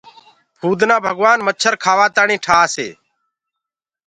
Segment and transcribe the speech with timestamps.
[0.59, 2.89] ڀمڀڻيو ڀگوآن مڇر کآوآ تآڻي ٺآس هي۔